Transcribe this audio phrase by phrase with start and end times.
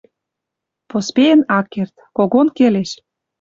[0.89, 1.93] Поспеен ак керд.
[2.17, 2.91] Когон келеш